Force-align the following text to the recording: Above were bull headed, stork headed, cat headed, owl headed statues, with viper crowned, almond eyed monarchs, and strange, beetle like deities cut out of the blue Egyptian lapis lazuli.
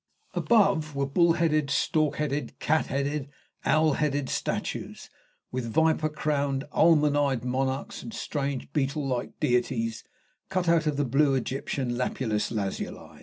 Above 0.33 0.95
were 0.95 1.05
bull 1.05 1.33
headed, 1.33 1.69
stork 1.69 2.15
headed, 2.15 2.57
cat 2.57 2.87
headed, 2.87 3.29
owl 3.65 3.93
headed 3.93 4.29
statues, 4.29 5.11
with 5.51 5.69
viper 5.71 6.09
crowned, 6.09 6.63
almond 6.71 7.15
eyed 7.15 7.45
monarchs, 7.45 8.01
and 8.01 8.11
strange, 8.11 8.73
beetle 8.73 9.07
like 9.07 9.39
deities 9.39 10.03
cut 10.49 10.67
out 10.67 10.87
of 10.87 10.97
the 10.97 11.05
blue 11.05 11.35
Egyptian 11.35 11.95
lapis 11.99 12.49
lazuli. 12.49 13.19